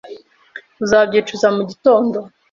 [0.83, 2.17] Uzabyicuza mugitondo.